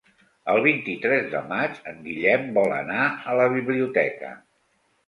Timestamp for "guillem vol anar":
2.09-3.07